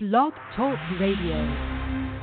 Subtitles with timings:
[0.00, 2.14] Blog Talk Radio.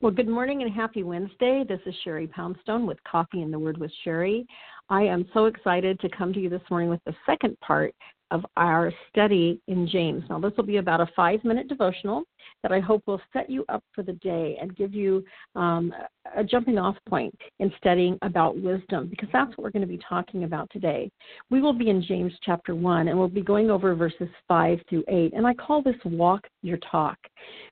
[0.00, 1.64] Well, good morning and happy Wednesday.
[1.68, 4.46] This is Sherry Poundstone with Coffee and the Word with Sherry.
[4.88, 7.92] I am so excited to come to you this morning with the second part
[8.30, 10.24] of our study in James.
[10.28, 12.24] Now, this will be about a five minute devotional
[12.62, 15.24] that I hope will set you up for the day and give you
[15.54, 15.92] um,
[16.36, 20.00] a jumping off point in studying about wisdom, because that's what we're going to be
[20.08, 21.10] talking about today.
[21.50, 25.04] We will be in James chapter 1, and we'll be going over verses 5 through
[25.08, 25.32] 8.
[25.34, 27.18] And I call this Walk Your Talk,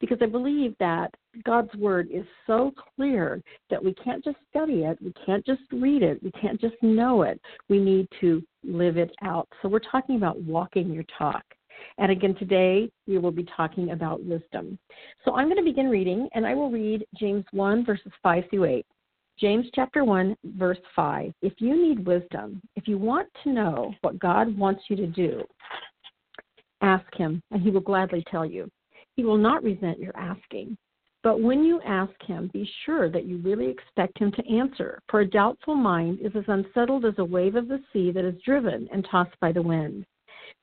[0.00, 4.98] because I believe that God's Word is so clear that we can't just study it,
[5.02, 7.40] we can't just read it, we can't just know it.
[7.68, 9.48] We need to live it out.
[9.62, 11.44] So we're talking about walking your talk.
[11.98, 14.78] And again, today we will be talking about wisdom.
[15.24, 18.64] So I'm going to begin reading, and I will read James 1, verses 5 through
[18.64, 18.86] 8.
[19.38, 21.32] James chapter 1, verse 5.
[21.40, 25.42] If you need wisdom, if you want to know what God wants you to do,
[26.82, 28.70] ask Him, and He will gladly tell you.
[29.20, 30.78] He will not resent your asking.
[31.22, 35.20] But when you ask him, be sure that you really expect him to answer, for
[35.20, 38.88] a doubtful mind is as unsettled as a wave of the sea that is driven
[38.90, 40.06] and tossed by the wind.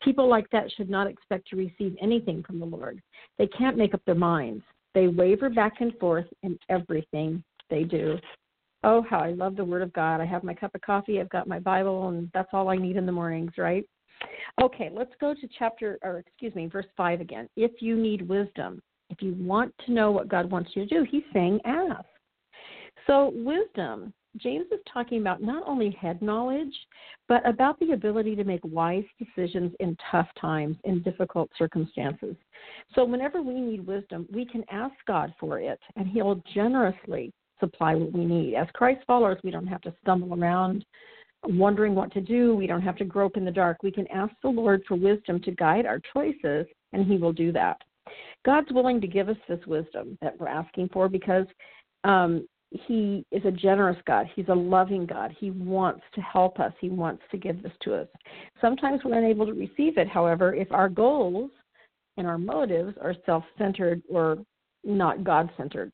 [0.02, 3.00] People like that should not expect to receive anything from the Lord.
[3.38, 4.64] They can't make up their minds.
[4.96, 8.18] They waver back and forth in everything they do.
[8.84, 10.20] Oh, how I love the Word of God.
[10.20, 12.96] I have my cup of coffee, I've got my Bible, and that's all I need
[12.96, 13.86] in the mornings, right?
[14.62, 17.48] Okay, let's go to chapter, or excuse me, verse 5 again.
[17.56, 21.06] If you need wisdom, if you want to know what God wants you to do,
[21.10, 22.06] He's saying ask.
[23.06, 26.74] So, wisdom James is talking about not only head knowledge,
[27.28, 32.36] but about the ability to make wise decisions in tough times, in difficult circumstances.
[32.94, 37.96] So, whenever we need wisdom, we can ask God for it, and He'll generously supply
[37.96, 38.56] what we need.
[38.56, 40.86] As Christ followers, we don't have to stumble around
[41.44, 42.56] wondering what to do.
[42.56, 43.84] We don't have to grope in the dark.
[43.84, 47.52] We can ask the Lord for wisdom to guide our choices, and He will do
[47.54, 47.78] that.
[48.46, 51.46] God's willing to give us this wisdom that we're asking for because
[52.04, 54.28] um, he is a generous God.
[54.36, 55.36] He's a loving God.
[55.40, 56.74] He wants to help us.
[56.80, 58.08] He wants to give this to us.
[58.60, 61.52] Sometimes we're unable to receive it, however, if our goals
[62.18, 64.38] and our motives are self centered or
[64.84, 65.92] not God centered.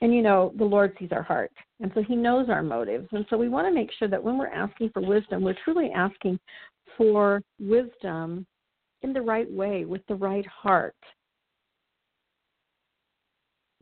[0.00, 1.52] And you know, the Lord sees our heart.
[1.80, 3.08] And so He knows our motives.
[3.12, 5.90] And so we want to make sure that when we're asking for wisdom, we're truly
[5.94, 6.38] asking
[6.96, 8.46] for wisdom
[9.02, 10.94] in the right way, with the right heart.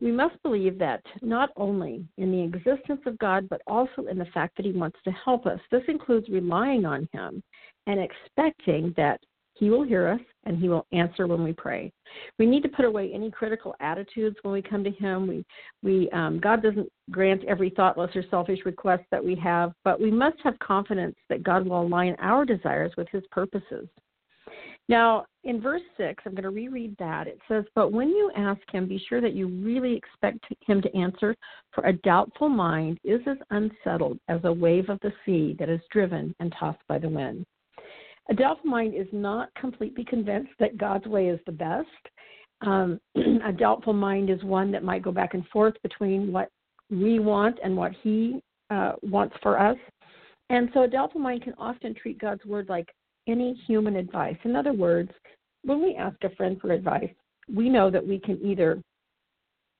[0.01, 4.27] We must believe that not only in the existence of God, but also in the
[4.33, 5.59] fact that He wants to help us.
[5.71, 7.43] This includes relying on Him
[7.85, 9.19] and expecting that
[9.59, 11.91] He will hear us and He will answer when we pray.
[12.37, 15.27] We need to put away any critical attitudes when we come to Him.
[15.27, 15.45] We,
[15.83, 20.11] we, um, God doesn't grant every thoughtless or selfish request that we have, but we
[20.11, 23.87] must have confidence that God will align our desires with His purposes.
[24.87, 27.27] Now, in verse 6, I'm going to reread that.
[27.27, 30.97] It says, But when you ask him, be sure that you really expect him to
[30.97, 31.35] answer,
[31.73, 35.79] for a doubtful mind is as unsettled as a wave of the sea that is
[35.91, 37.45] driven and tossed by the wind.
[38.29, 41.87] A doubtful mind is not completely convinced that God's way is the best.
[42.61, 42.99] Um,
[43.45, 46.49] a doubtful mind is one that might go back and forth between what
[46.91, 49.77] we want and what he uh, wants for us.
[50.49, 52.87] And so a doubtful mind can often treat God's word like
[53.27, 54.37] any human advice.
[54.43, 55.11] In other words,
[55.63, 57.09] when we ask a friend for advice,
[57.53, 58.81] we know that we can either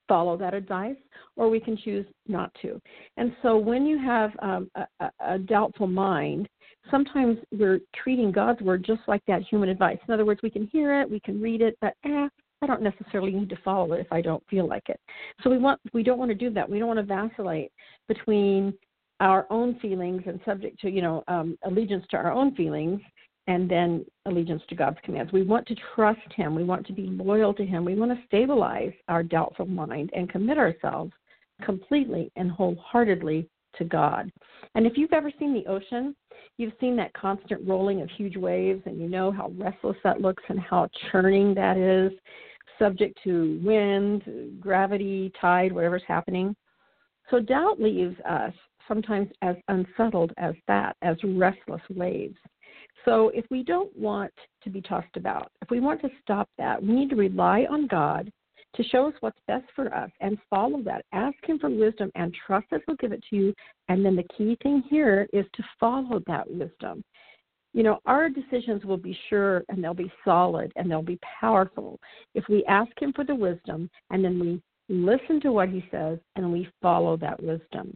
[0.07, 0.97] follow that advice
[1.37, 2.81] or we can choose not to.
[3.17, 6.49] And so when you have um, a, a, doubtful mind,
[6.91, 9.97] sometimes we're treating God's word just like that human advice.
[10.07, 12.27] In other words, we can hear it, we can read it, but eh,
[12.61, 14.99] I don't necessarily need to follow it if I don't feel like it.
[15.43, 16.69] So we want we don't want to do that.
[16.69, 17.71] We don't want to vacillate
[18.07, 18.73] between
[19.19, 23.01] our own feelings and subject to you know um, allegiance to our own feelings
[23.47, 25.31] and then allegiance to God's commands.
[25.31, 26.53] We want to trust Him.
[26.53, 27.83] We want to be loyal to Him.
[27.83, 31.11] We want to stabilize our doubtful mind and commit ourselves
[31.63, 34.31] completely and wholeheartedly to God.
[34.75, 36.15] And if you've ever seen the ocean,
[36.59, 40.43] you've seen that constant rolling of huge waves, and you know how restless that looks
[40.49, 42.11] and how churning that is,
[42.77, 46.55] subject to wind, gravity, tide, whatever's happening.
[47.31, 48.53] So doubt leaves us
[48.87, 52.37] sometimes as unsettled as that, as restless waves.
[53.05, 56.81] So if we don't want to be tossed about, if we want to stop that,
[56.81, 58.29] we need to rely on God
[58.79, 61.03] to show us what's best for us and follow that.
[61.11, 63.53] Ask Him for wisdom and trust that He'll give it to you.
[63.89, 67.03] And then the key thing here is to follow that wisdom.
[67.73, 71.99] You know, our decisions will be sure and they'll be solid and they'll be powerful
[72.35, 76.17] if we ask Him for the wisdom and then we listen to what He says
[76.37, 77.93] and we follow that wisdom.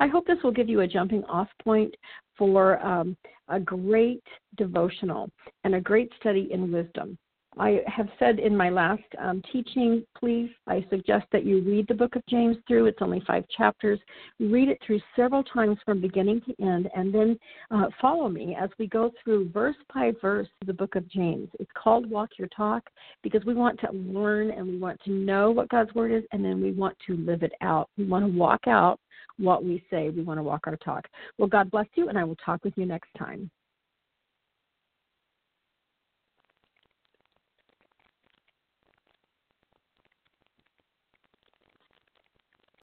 [0.00, 1.94] I hope this will give you a jumping off point
[2.38, 3.18] for um,
[3.48, 4.24] a great
[4.56, 5.30] devotional
[5.64, 7.18] and a great study in wisdom.
[7.58, 11.94] I have said in my last um, teaching, please, I suggest that you read the
[11.94, 12.86] book of James through.
[12.86, 14.00] It's only five chapters.
[14.40, 17.38] Read it through several times from beginning to end, and then
[17.70, 21.48] uh, follow me as we go through verse by verse the book of James.
[21.60, 22.84] It's called Walk Your Talk
[23.22, 26.42] because we want to learn and we want to know what God's Word is, and
[26.42, 27.90] then we want to live it out.
[27.98, 28.98] We want to walk out
[29.38, 30.08] what we say.
[30.08, 31.06] We want to walk our talk.
[31.36, 33.50] Well, God bless you, and I will talk with you next time.